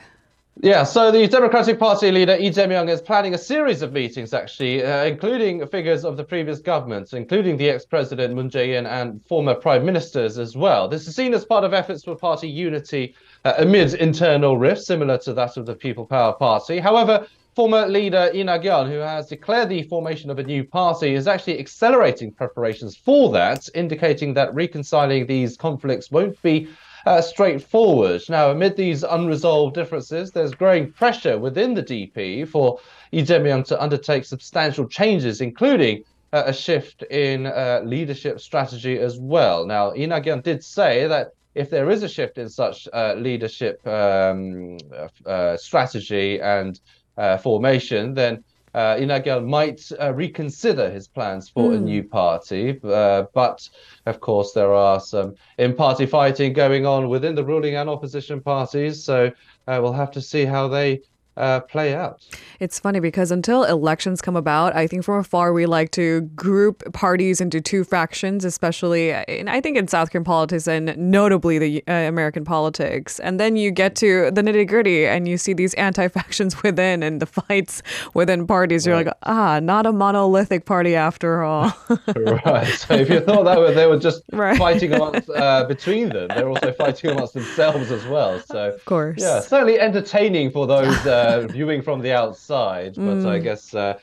Yeah, 0.63 0.85
so 0.85 1.13
the 1.13 1.27
Democratic 1.29 1.79
Party 1.79 2.11
leader 2.11 2.39
Lee 2.39 2.51
Jae-myung 2.51 2.89
is 2.89 3.03
planning 3.03 3.35
a 3.35 3.39
series 3.39 3.83
of 3.83 3.93
meetings, 3.93 4.33
actually, 4.33 4.83
uh, 4.83 5.05
including 5.05 5.67
figures 5.67 6.03
of 6.03 6.17
the 6.17 6.25
previous 6.25 6.61
government, 6.61 7.13
including 7.13 7.59
the 7.59 7.69
ex-president 7.69 8.35
Moon 8.35 8.49
Jae-in 8.49 8.87
and 8.87 9.23
former 9.27 9.55
prime 9.55 9.85
ministers 9.85 10.39
as 10.39 10.57
well. 10.57 10.89
This 10.89 11.07
is 11.07 11.15
seen 11.15 11.35
as 11.35 11.45
part 11.45 11.65
of 11.65 11.75
efforts 11.75 12.05
for 12.05 12.17
party 12.17 12.49
unity 12.49 13.15
uh, 13.45 13.53
amid 13.59 13.93
internal 13.95 14.57
rifts, 14.57 14.87
similar 14.87 15.19
to 15.19 15.35
that 15.35 15.59
of 15.59 15.67
the 15.67 15.75
People 15.75 16.07
Power 16.07 16.33
Party. 16.33 16.79
However, 16.79 17.27
former 17.57 17.87
leader 17.87 18.31
Nak-yeon, 18.35 18.87
who 18.87 18.99
has 18.99 19.29
declared 19.29 19.71
the 19.71 19.83
formation 19.85 20.29
of 20.29 20.39
a 20.39 20.43
new 20.43 20.63
party, 20.63 21.15
is 21.15 21.27
actually 21.27 21.59
accelerating 21.59 22.31
preparations 22.31 22.95
for 22.95 23.33
that, 23.33 23.67
indicating 23.75 24.35
that 24.35 24.55
reconciling 24.55 25.27
these 25.27 25.57
conflicts 25.57 26.11
won't 26.11 26.41
be 26.43 26.69
uh, 27.07 27.23
straightforward. 27.23 28.21
Now, 28.29 28.51
amid 28.51 28.77
these 28.77 29.05
unresolved 29.05 29.75
differences, 29.75 30.33
there's 30.33 30.53
growing 30.53 30.93
pressure 30.93 31.39
within 31.39 31.73
the 31.73 31.83
DP 31.83 32.47
for 32.47 32.79
Lee 33.13 33.23
to 33.25 33.83
undertake 33.83 34.27
substantial 34.27 34.87
changes, 34.87 35.41
including 35.41 36.05
uh, 36.35 36.43
a 36.47 36.53
shift 36.53 37.05
in 37.05 37.47
uh, 37.47 37.81
leadership 37.85 38.39
strategy 38.39 38.99
as 38.99 39.19
well. 39.19 39.65
Now, 39.65 39.93
Nak-yeon 39.93 40.43
did 40.43 40.63
say 40.63 41.07
that 41.07 41.29
if 41.55 41.71
there 41.71 41.89
is 41.89 42.03
a 42.03 42.09
shift 42.09 42.37
in 42.37 42.51
such 42.51 42.87
uh, 42.93 43.15
leadership 43.15 43.81
um, 43.87 44.77
uh, 45.25 45.57
strategy 45.57 46.39
and 46.39 46.79
uh, 47.17 47.39
formation, 47.39 48.15
then 48.15 48.45
uh, 48.77 48.99
Nak-yeon 49.01 49.47
might 49.47 49.91
uh, 49.99 50.13
reconsider 50.13 50.91
his 50.91 51.09
plans 51.09 51.49
for 51.49 51.71
mm. 51.71 51.77
a 51.77 51.79
hmm. 51.79 51.85
new 51.85 52.05
party. 52.05 52.79
Uh, 52.85 53.25
but 53.33 53.67
of 54.05 54.21
course, 54.21 54.53
there 54.53 54.75
are 54.75 55.01
some 55.01 55.35
in-party 55.57 56.05
fighting 56.05 56.53
going 56.53 56.85
on 56.85 57.09
within 57.09 57.35
the 57.35 57.45
ruling 57.45 57.77
and 57.77 57.89
opposition 57.89 58.39
parties. 58.39 59.03
So 59.03 59.33
uh, 59.67 59.79
we'll 59.81 59.95
have 59.95 60.11
to 60.11 60.21
see 60.21 60.45
how 60.45 60.69
they 60.69 61.01
uh, 61.37 61.61
play 61.61 61.95
out. 61.95 62.21
It's 62.61 62.81
funny 62.81 63.01
because 63.01 63.31
until 63.31 63.65
elections 63.65 64.21
come 64.21 64.37
about, 64.37 64.75
I 64.75 64.87
think 64.87 65.05
from 65.05 65.21
afar 65.21 65.53
we 65.53 65.67
like 65.67 65.91
to 65.93 66.23
group 66.35 66.83
parties 66.93 67.41
into 67.41 67.61
two 67.61 67.85
factions, 67.85 68.45
especially 68.45 69.11
in, 69.11 69.49
I 69.49 69.61
think 69.61 69.77
in 69.77 69.89
South 69.89 70.11
Korean 70.11 70.25
politics 70.25 70.67
and 70.67 70.97
notably 70.97 71.59
the 71.59 71.85
uh, 71.87 71.93
American 71.93 72.45
politics. 72.45 73.21
And 73.21 73.39
then 73.39 73.57
you 73.57 73.71
get 73.71 73.95
to 73.97 74.31
the 74.31 74.43
nitty 74.43 74.67
gritty 74.67 75.07
and 75.07 75.29
you 75.29 75.37
see 75.37 75.53
these 75.53 75.75
anti 75.75 76.09
factions 76.09 76.63
within 76.63 77.03
and 77.03 77.21
the 77.21 77.27
fights 77.27 77.83
within 78.15 78.47
parties. 78.47 78.87
You're 78.87 78.97
right. 78.97 79.07
like, 79.07 79.17
ah, 79.25 79.61
not 79.61 79.87
a 79.87 79.93
monolithic 79.93 80.65
party 80.65 80.95
after 80.95 81.43
all. 81.43 81.73
right. 82.17 82.67
So 82.67 82.95
if 82.95 83.11
you 83.11 83.21
thought 83.21 83.45
that 83.45 83.75
they 83.75 83.87
were 83.87 83.99
just 83.99 84.23
right. 84.33 84.57
fighting 84.57 84.93
amongst, 84.93 85.29
uh, 85.31 85.65
between 85.65 86.09
them, 86.09 86.29
they're 86.29 86.49
also 86.49 86.73
fighting 86.73 87.11
amongst 87.11 87.35
themselves 87.35 87.91
as 87.91 88.05
well. 88.07 88.41
So 88.41 88.73
of 88.75 88.85
course, 88.85 89.21
yeah, 89.21 89.41
certainly 89.41 89.79
entertaining 89.79 90.51
for 90.51 90.67
those. 90.67 90.95
Uh, 91.07 91.26
uh, 91.27 91.47
viewing 91.49 91.83
from 91.83 92.01
the 92.01 92.13
outside, 92.13 92.95
but 92.95 93.03
mm. 93.03 93.27
I 93.27 93.39
guess 93.39 93.75
uh, 93.75 93.99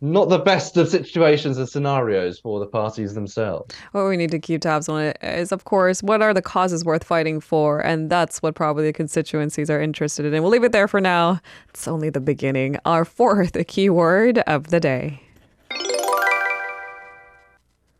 not 0.00 0.28
the 0.28 0.38
best 0.38 0.76
of 0.76 0.88
situations 0.88 1.56
and 1.56 1.68
scenarios 1.68 2.38
for 2.38 2.60
the 2.60 2.66
parties 2.66 3.14
themselves. 3.14 3.74
What 3.92 4.06
we 4.06 4.16
need 4.16 4.30
to 4.30 4.38
keep 4.38 4.60
tabs 4.60 4.88
on 4.88 5.02
it 5.02 5.18
is, 5.22 5.52
of 5.52 5.64
course, 5.64 6.02
what 6.02 6.20
are 6.20 6.34
the 6.34 6.42
causes 6.42 6.84
worth 6.84 7.02
fighting 7.04 7.40
for? 7.40 7.80
And 7.80 8.10
that's 8.10 8.42
what 8.42 8.54
probably 8.54 8.84
the 8.84 8.92
constituencies 8.92 9.70
are 9.70 9.80
interested 9.80 10.26
in. 10.26 10.42
We'll 10.42 10.52
leave 10.52 10.64
it 10.64 10.72
there 10.72 10.88
for 10.88 11.00
now. 11.00 11.40
It's 11.70 11.88
only 11.88 12.10
the 12.10 12.20
beginning. 12.20 12.76
Our 12.84 13.04
fourth 13.04 13.56
keyword 13.66 14.38
of 14.40 14.68
the 14.68 14.80
day. 14.80 15.22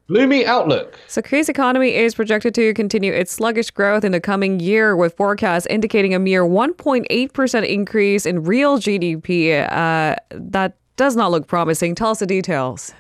Gloomy 0.08 0.46
outlook. 0.46 0.98
So, 1.08 1.20
Korea's 1.20 1.48
economy 1.48 1.94
is 1.94 2.14
projected 2.14 2.54
to 2.54 2.72
continue 2.74 3.12
its 3.12 3.32
sluggish 3.32 3.72
growth 3.72 4.04
in 4.04 4.12
the 4.12 4.20
coming 4.20 4.60
year, 4.60 4.94
with 4.94 5.16
forecasts 5.16 5.66
indicating 5.66 6.14
a 6.14 6.20
mere 6.20 6.44
1.8% 6.44 7.68
increase 7.68 8.24
in 8.24 8.44
real 8.44 8.78
GDP. 8.78 9.68
Uh, 9.70 10.14
that 10.30 10.76
does 10.96 11.16
not 11.16 11.32
look 11.32 11.48
promising. 11.48 11.96
Tell 11.96 12.10
us 12.10 12.20
the 12.20 12.26
details. 12.26 12.92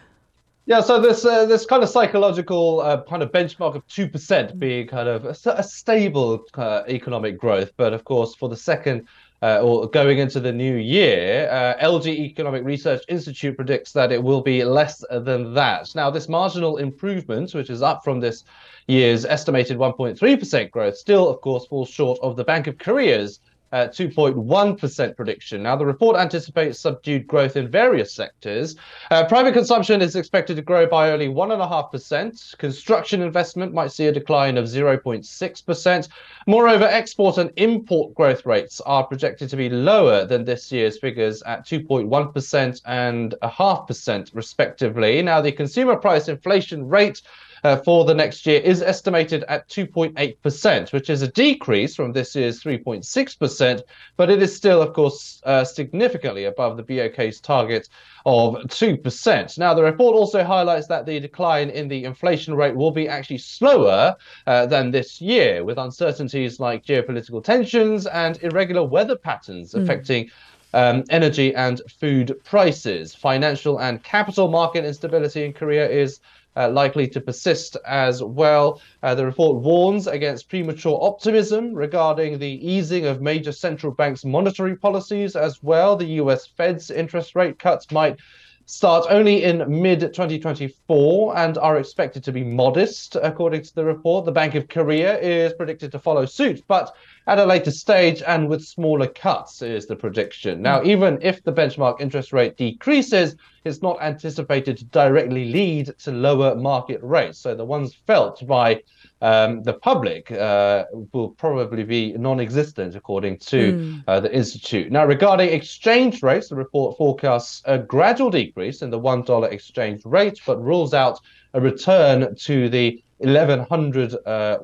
Yeah, 0.68 0.80
so 0.80 1.00
this 1.00 1.24
uh, 1.24 1.46
this 1.46 1.64
kind 1.64 1.84
of 1.84 1.88
psychological 1.88 2.80
uh, 2.80 3.00
kind 3.04 3.22
of 3.22 3.30
benchmark 3.30 3.76
of 3.76 3.86
two 3.86 4.08
percent 4.08 4.58
being 4.58 4.88
kind 4.88 5.08
of 5.08 5.24
a, 5.24 5.36
a 5.52 5.62
stable 5.62 6.44
uh, 6.54 6.82
economic 6.88 7.38
growth, 7.38 7.70
but 7.76 7.92
of 7.92 8.02
course 8.02 8.34
for 8.34 8.48
the 8.48 8.56
second 8.56 9.06
uh, 9.42 9.60
or 9.60 9.88
going 9.88 10.18
into 10.18 10.40
the 10.40 10.52
new 10.52 10.76
year, 10.76 11.48
uh, 11.50 11.84
LG 11.84 12.06
Economic 12.06 12.64
Research 12.64 13.02
Institute 13.08 13.56
predicts 13.56 13.92
that 13.92 14.12
it 14.12 14.22
will 14.22 14.40
be 14.40 14.64
less 14.64 15.04
than 15.10 15.52
that. 15.54 15.94
Now, 15.94 16.10
this 16.10 16.28
marginal 16.28 16.78
improvement, 16.78 17.54
which 17.54 17.70
is 17.70 17.82
up 17.82 18.02
from 18.02 18.20
this 18.20 18.44
year's 18.86 19.24
estimated 19.24 19.76
1.3% 19.76 20.70
growth, 20.70 20.96
still, 20.96 21.28
of 21.28 21.40
course, 21.40 21.66
falls 21.66 21.88
short 21.88 22.18
of 22.22 22.36
the 22.36 22.44
Bank 22.44 22.66
of 22.66 22.78
Korea's 22.78 23.40
2.1% 23.72 25.16
prediction. 25.16 25.62
Now, 25.62 25.76
the 25.76 25.86
report 25.86 26.16
anticipates 26.16 26.78
subdued 26.78 27.26
growth 27.26 27.56
in 27.56 27.68
various 27.68 28.12
sectors. 28.12 28.76
Uh, 29.10 29.24
private 29.26 29.52
consumption 29.52 30.00
is 30.02 30.16
expected 30.16 30.56
to 30.56 30.62
grow 30.62 30.86
by 30.86 31.10
only 31.10 31.28
1.5%. 31.28 32.58
Construction 32.58 33.22
investment 33.22 33.72
might 33.72 33.92
see 33.92 34.06
a 34.06 34.12
decline 34.12 34.56
of 34.56 34.66
0.6%. 34.66 36.08
Moreover, 36.46 36.84
export 36.84 37.38
and 37.38 37.50
import 37.56 38.14
growth 38.14 38.46
rates 38.46 38.80
are 38.82 39.04
projected 39.04 39.48
to 39.50 39.56
be 39.56 39.68
lower 39.68 40.24
than 40.24 40.44
this 40.44 40.70
year's 40.70 40.98
figures 40.98 41.42
at 41.42 41.66
2.1% 41.66 42.80
and 42.86 43.34
a 43.42 43.48
half 43.48 43.86
percent, 43.86 44.30
respectively. 44.32 45.22
Now, 45.22 45.40
the 45.40 45.52
consumer 45.52 45.96
price 45.96 46.28
inflation 46.28 46.88
rate 46.88 47.22
uh, 47.64 47.76
for 47.76 48.04
the 48.04 48.14
next 48.14 48.46
year 48.46 48.60
is 48.60 48.82
estimated 48.82 49.44
at 49.44 49.68
2.8%, 49.68 50.92
which 50.92 51.10
is 51.10 51.22
a 51.22 51.28
decrease 51.28 51.94
from 51.94 52.12
this 52.12 52.34
year's 52.34 52.62
3.6%, 52.62 53.82
but 54.16 54.30
it 54.30 54.42
is 54.42 54.54
still, 54.54 54.82
of 54.82 54.92
course, 54.92 55.40
uh, 55.44 55.64
significantly 55.64 56.44
above 56.44 56.76
the 56.76 56.82
BOK's 56.82 57.40
target 57.40 57.88
of 58.24 58.54
2%. 58.54 59.58
Now, 59.58 59.74
the 59.74 59.82
report 59.82 60.16
also 60.16 60.42
highlights 60.44 60.86
that 60.88 61.06
the 61.06 61.20
decline 61.20 61.70
in 61.70 61.88
the 61.88 62.04
inflation 62.04 62.54
rate 62.54 62.74
will 62.74 62.90
be 62.90 63.08
actually 63.08 63.38
slower 63.38 64.16
uh, 64.46 64.66
than 64.66 64.90
this 64.90 65.20
year, 65.20 65.64
with 65.64 65.78
uncertainties 65.78 66.60
like 66.60 66.84
geopolitical 66.84 67.42
tensions 67.42 68.06
and 68.06 68.42
irregular 68.42 68.82
weather 68.82 69.16
patterns 69.16 69.72
mm. 69.72 69.82
affecting 69.82 70.30
um, 70.74 71.04
energy 71.10 71.54
and 71.54 71.80
food 72.00 72.38
prices. 72.44 73.14
Financial 73.14 73.80
and 73.80 74.02
capital 74.02 74.48
market 74.48 74.84
instability 74.84 75.44
in 75.44 75.52
Korea 75.52 75.88
is 75.88 76.20
uh, 76.56 76.70
likely 76.70 77.06
to 77.08 77.20
persist 77.20 77.76
as 77.86 78.22
well. 78.22 78.80
Uh, 79.02 79.14
the 79.14 79.24
report 79.24 79.62
warns 79.62 80.06
against 80.06 80.48
premature 80.48 80.98
optimism 81.02 81.74
regarding 81.74 82.38
the 82.38 82.66
easing 82.66 83.06
of 83.06 83.20
major 83.20 83.52
central 83.52 83.92
banks' 83.92 84.24
monetary 84.24 84.76
policies 84.76 85.36
as 85.36 85.62
well. 85.62 85.96
The 85.96 86.20
US 86.22 86.46
Fed's 86.46 86.90
interest 86.90 87.34
rate 87.36 87.58
cuts 87.58 87.90
might 87.90 88.18
start 88.66 89.06
only 89.08 89.44
in 89.44 89.64
mid 89.68 90.00
2024 90.00 91.36
and 91.36 91.56
are 91.58 91.78
expected 91.78 92.22
to 92.24 92.32
be 92.32 92.44
modest, 92.44 93.16
according 93.22 93.62
to 93.62 93.74
the 93.74 93.84
report. 93.84 94.24
The 94.24 94.32
Bank 94.32 94.54
of 94.56 94.68
Korea 94.68 95.18
is 95.18 95.52
predicted 95.52 95.92
to 95.92 95.98
follow 95.98 96.26
suit, 96.26 96.62
but 96.66 96.94
at 97.28 97.38
a 97.38 97.46
later 97.46 97.70
stage 97.70 98.22
and 98.26 98.48
with 98.48 98.64
smaller 98.64 99.06
cuts, 99.06 99.62
is 99.62 99.86
the 99.86 99.96
prediction. 99.96 100.62
Now, 100.62 100.80
hmm. 100.80 100.90
even 100.90 101.18
if 101.22 101.42
the 101.42 101.52
benchmark 101.52 102.00
interest 102.00 102.32
rate 102.32 102.56
decreases, 102.56 103.36
it's 103.64 103.82
not 103.82 104.02
anticipated 104.02 104.76
to 104.78 104.84
directly 104.86 105.52
lead 105.52 105.94
to 105.98 106.12
lower 106.12 106.54
market 106.54 107.00
rates. 107.02 107.38
So 107.38 107.54
the 107.54 107.64
ones 107.64 107.94
felt 108.06 108.46
by 108.46 108.82
um, 109.22 109.62
the 109.62 109.72
public 109.72 110.30
uh, 110.30 110.84
will 111.12 111.30
probably 111.30 111.84
be 111.84 112.12
non-existent, 112.12 112.94
according 112.94 113.38
to 113.38 113.72
mm. 113.72 114.04
uh, 114.06 114.20
the 114.20 114.34
institute. 114.34 114.92
Now, 114.92 115.06
regarding 115.06 115.48
exchange 115.48 116.22
rates, 116.22 116.48
the 116.48 116.56
report 116.56 116.96
forecasts 116.98 117.62
a 117.64 117.78
gradual 117.78 118.30
decrease 118.30 118.82
in 118.82 118.90
the 118.90 118.98
one 118.98 119.22
dollar 119.22 119.48
exchange 119.48 120.02
rate, 120.04 120.40
but 120.46 120.62
rules 120.62 120.92
out 120.92 121.20
a 121.54 121.60
return 121.60 122.34
to 122.36 122.68
the 122.68 123.02
1100 123.18 124.16
uh, 124.26 124.58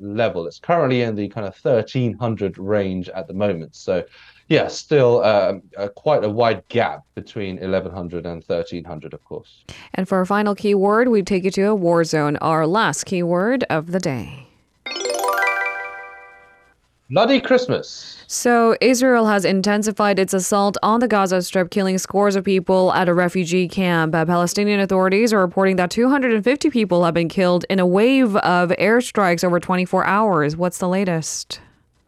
level. 0.00 0.46
It's 0.46 0.58
currently 0.58 1.02
in 1.02 1.14
the 1.14 1.28
kind 1.28 1.46
of 1.46 1.56
1300 1.62 2.58
range 2.58 3.08
at 3.10 3.26
the 3.26 3.34
moment. 3.34 3.74
So 3.76 4.04
yeah, 4.48 4.66
still 4.66 5.22
um, 5.22 5.62
uh, 5.76 5.88
quite 5.88 6.24
a 6.24 6.28
wide 6.28 6.66
gap 6.68 7.04
between 7.14 7.56
1100 7.60 8.26
and 8.26 8.42
1300, 8.44 9.14
of 9.14 9.24
course. 9.24 9.64
And 9.94 10.08
for 10.08 10.18
our 10.18 10.26
final 10.26 10.54
keyword, 10.54 11.08
we 11.08 11.22
take 11.22 11.44
you 11.44 11.52
to 11.52 11.62
a 11.62 11.74
war 11.74 12.02
zone, 12.04 12.36
our 12.38 12.66
last 12.66 13.04
keyword 13.04 13.64
of 13.70 13.92
the 13.92 14.00
day. 14.00 14.49
Bloody 17.10 17.40
Christmas. 17.40 18.22
So, 18.28 18.76
Israel 18.80 19.26
has 19.26 19.44
intensified 19.44 20.20
its 20.20 20.32
assault 20.32 20.76
on 20.80 21.00
the 21.00 21.08
Gaza 21.08 21.42
Strip, 21.42 21.70
killing 21.70 21.98
scores 21.98 22.36
of 22.36 22.44
people 22.44 22.92
at 22.92 23.08
a 23.08 23.14
refugee 23.14 23.66
camp. 23.66 24.14
Uh, 24.14 24.24
Palestinian 24.24 24.78
authorities 24.78 25.32
are 25.32 25.40
reporting 25.40 25.74
that 25.74 25.90
250 25.90 26.70
people 26.70 27.04
have 27.04 27.12
been 27.12 27.28
killed 27.28 27.64
in 27.68 27.80
a 27.80 27.86
wave 27.86 28.36
of 28.36 28.70
airstrikes 28.70 29.42
over 29.42 29.58
24 29.58 30.06
hours. 30.06 30.56
What's 30.56 30.78
the 30.78 30.86
latest? 30.86 31.60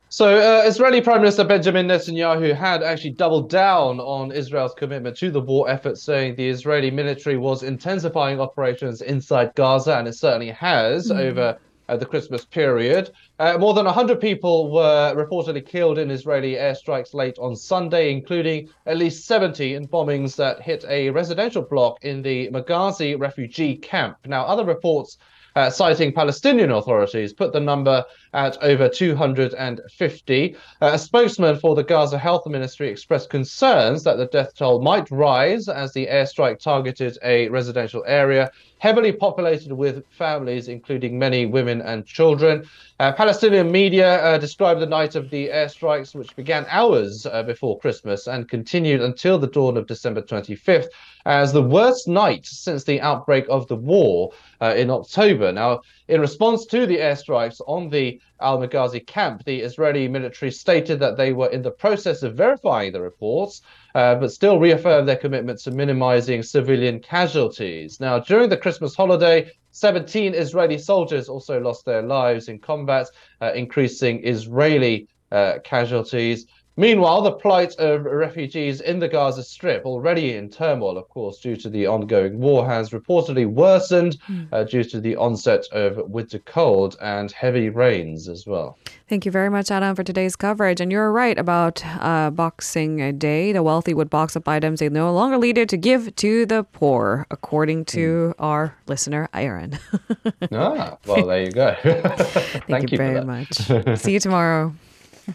So, 0.08 0.36
uh, 0.36 0.68
Israeli 0.68 1.00
Prime 1.00 1.20
Minister 1.20 1.42
Benjamin 1.42 1.88
Netanyahu 1.88 2.54
had 2.54 2.84
actually 2.84 3.10
doubled 3.10 3.50
down 3.50 3.98
on 3.98 4.30
Israel's 4.30 4.74
commitment 4.74 5.16
to 5.16 5.32
the 5.32 5.40
war 5.40 5.68
effort, 5.68 5.98
saying 5.98 6.36
the 6.36 6.48
Israeli 6.48 6.92
military 6.92 7.38
was 7.38 7.64
intensifying 7.64 8.38
operations 8.38 9.02
inside 9.02 9.52
Gaza, 9.56 9.98
and 9.98 10.06
it 10.06 10.14
certainly 10.14 10.50
has 10.50 11.10
mm. 11.10 11.18
over 11.18 11.58
uh, 11.88 11.96
the 11.96 12.06
Christmas 12.06 12.44
period. 12.44 13.10
Uh, 13.38 13.58
more 13.58 13.74
than 13.74 13.84
100 13.84 14.20
people 14.20 14.70
were 14.72 15.14
reportedly 15.14 15.64
killed 15.66 15.98
in 15.98 16.10
Israeli 16.10 16.54
airstrikes 16.54 17.14
late 17.14 17.38
on 17.38 17.56
Sunday, 17.56 18.12
including 18.12 18.68
at 18.86 18.96
least 18.96 19.26
70 19.26 19.74
in 19.74 19.86
bombings 19.88 20.36
that 20.36 20.62
hit 20.62 20.84
a 20.88 21.10
residential 21.10 21.62
block 21.62 21.98
in 22.02 22.22
the 22.22 22.48
Maghazi 22.50 23.18
refugee 23.18 23.76
camp. 23.76 24.16
Now, 24.26 24.44
other 24.44 24.64
reports 24.64 25.18
uh, 25.56 25.70
citing 25.70 26.12
Palestinian 26.12 26.70
authorities, 26.70 27.32
put 27.32 27.52
the 27.52 27.60
number 27.60 28.04
at 28.32 28.56
over 28.62 28.88
250. 28.88 30.56
Uh, 30.80 30.90
a 30.92 30.98
spokesman 30.98 31.58
for 31.58 31.74
the 31.74 31.82
Gaza 31.82 32.18
Health 32.18 32.46
Ministry 32.46 32.88
expressed 32.88 33.30
concerns 33.30 34.04
that 34.04 34.16
the 34.16 34.26
death 34.26 34.54
toll 34.54 34.80
might 34.80 35.10
rise 35.10 35.68
as 35.68 35.92
the 35.92 36.06
airstrike 36.06 36.58
targeted 36.58 37.18
a 37.22 37.48
residential 37.48 38.04
area 38.06 38.50
heavily 38.82 39.12
populated 39.12 39.72
with 39.72 40.04
families, 40.10 40.66
including 40.66 41.16
many 41.16 41.46
women 41.46 41.80
and 41.82 42.04
children. 42.04 42.68
Uh, 42.98 43.12
Palestinian 43.12 43.70
media 43.70 44.20
uh, 44.24 44.36
described 44.38 44.80
the 44.80 44.86
night 44.86 45.14
of 45.14 45.30
the 45.30 45.48
airstrikes, 45.50 46.16
which 46.16 46.34
began 46.34 46.66
hours 46.68 47.24
uh, 47.26 47.44
before 47.44 47.78
Christmas 47.78 48.26
and 48.26 48.48
continued 48.48 49.00
until 49.00 49.38
the 49.38 49.46
dawn 49.46 49.76
of 49.76 49.86
December 49.86 50.20
25th, 50.20 50.88
as 51.26 51.52
the 51.52 51.62
worst 51.62 52.08
night 52.08 52.44
since 52.44 52.82
the 52.82 53.00
outbreak 53.00 53.44
of 53.48 53.68
the 53.68 53.76
war 53.76 54.32
uh, 54.60 54.74
in 54.76 54.90
October. 54.90 55.52
Now, 55.52 55.82
in 56.08 56.20
response 56.20 56.66
to 56.66 56.84
the 56.84 56.96
airstrikes 56.96 57.60
on 57.68 57.88
the 57.88 58.20
Al 58.40 58.58
Maghazi 58.58 59.06
camp, 59.06 59.44
the 59.44 59.60
Israeli 59.60 60.08
military 60.08 60.50
stated 60.50 60.98
that 60.98 61.16
they 61.16 61.32
were 61.32 61.50
in 61.50 61.62
the 61.62 61.70
process 61.70 62.22
of 62.22 62.34
verifying 62.34 62.92
the 62.92 63.00
reports, 63.00 63.62
uh, 63.94 64.16
but 64.16 64.32
still 64.32 64.58
reaffirmed 64.58 65.08
their 65.08 65.16
commitment 65.16 65.60
to 65.60 65.70
minimizing 65.70 66.42
civilian 66.42 66.98
casualties. 66.98 68.00
Now, 68.00 68.18
during 68.18 68.48
the 68.48 68.56
Christmas 68.56 68.96
holiday, 68.96 69.50
17 69.70 70.34
Israeli 70.34 70.78
soldiers 70.78 71.28
also 71.28 71.60
lost 71.60 71.84
their 71.84 72.02
lives 72.02 72.48
in 72.48 72.58
combat, 72.58 73.06
uh, 73.40 73.52
increasing 73.54 74.24
Israeli 74.24 75.08
uh, 75.30 75.58
casualties. 75.64 76.46
Meanwhile, 76.78 77.20
the 77.20 77.32
plight 77.32 77.74
of 77.78 78.04
refugees 78.04 78.80
in 78.80 78.98
the 78.98 79.08
Gaza 79.08 79.42
Strip, 79.42 79.84
already 79.84 80.36
in 80.36 80.48
turmoil, 80.48 80.96
of 80.96 81.06
course, 81.10 81.38
due 81.38 81.54
to 81.56 81.68
the 81.68 81.86
ongoing 81.86 82.38
war, 82.38 82.66
has 82.66 82.90
reportedly 82.90 83.46
worsened 83.46 84.18
mm. 84.26 84.48
uh, 84.52 84.64
due 84.64 84.82
to 84.84 84.98
the 84.98 85.14
onset 85.16 85.66
of 85.72 85.98
winter 86.08 86.38
cold 86.38 86.96
and 87.02 87.30
heavy 87.30 87.68
rains 87.68 88.26
as 88.26 88.46
well. 88.46 88.78
Thank 89.06 89.26
you 89.26 89.30
very 89.30 89.50
much, 89.50 89.70
Adam, 89.70 89.94
for 89.94 90.02
today's 90.02 90.34
coverage. 90.34 90.80
And 90.80 90.90
you're 90.90 91.12
right 91.12 91.38
about 91.38 91.84
uh, 92.00 92.30
Boxing 92.30 93.18
Day. 93.18 93.52
The 93.52 93.62
wealthy 93.62 93.92
would 93.92 94.08
box 94.08 94.34
up 94.34 94.48
items 94.48 94.80
they 94.80 94.88
no 94.88 95.12
longer 95.12 95.36
needed 95.36 95.68
to 95.68 95.76
give 95.76 96.16
to 96.16 96.46
the 96.46 96.64
poor, 96.64 97.26
according 97.30 97.84
to 97.86 98.32
mm. 98.38 98.42
our 98.42 98.74
listener, 98.86 99.28
Aaron. 99.34 99.78
ah, 100.52 100.96
well, 101.06 101.26
there 101.26 101.42
you 101.42 101.50
go. 101.50 101.76
Thank, 101.82 102.66
Thank, 102.66 102.92
you, 102.92 102.96
you 102.96 102.96
very 102.96 103.24
much. 103.26 103.52
See 103.98 104.14
you 104.14 104.20
tomorrow. 104.20 104.74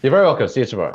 You're 0.02 0.10
very 0.10 0.24
welcome. 0.24 0.48
See 0.48 0.60
you 0.60 0.66
tomorrow. 0.66 0.94